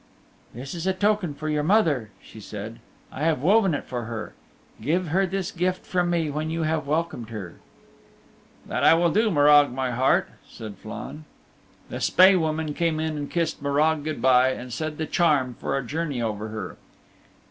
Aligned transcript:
"This 0.55 0.73
is 0.73 0.87
a 0.87 0.93
token 0.93 1.35
for 1.35 1.47
your 1.47 1.61
mother," 1.61 2.09
she 2.23 2.39
said. 2.39 2.79
"I 3.11 3.21
have 3.21 3.43
woven 3.43 3.75
it 3.75 3.83
for 3.83 4.05
her. 4.05 4.33
Give 4.81 5.09
her 5.09 5.27
this 5.27 5.51
gift 5.51 5.85
from 5.85 6.09
me 6.09 6.31
when 6.31 6.49
you 6.49 6.63
have 6.63 6.87
welcomed 6.87 7.29
her." 7.29 7.57
"That 8.65 8.83
I 8.83 8.95
will 8.95 9.11
do, 9.11 9.29
Morag, 9.29 9.71
my 9.71 9.91
heart," 9.91 10.27
said 10.49 10.77
Flann. 10.79 11.25
The 11.91 12.01
Spae 12.01 12.35
Woman 12.35 12.73
came 12.73 12.99
in 12.99 13.15
and 13.15 13.29
kissed 13.29 13.61
Morag 13.61 14.03
good 14.03 14.23
by 14.23 14.49
and 14.49 14.73
said 14.73 14.97
the 14.97 15.05
charm 15.05 15.53
for 15.59 15.77
a 15.77 15.85
journey 15.85 16.19
over 16.19 16.47
her. 16.47 16.77